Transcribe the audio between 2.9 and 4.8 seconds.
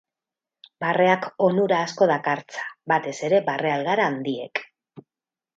batez ere barre algara handiek.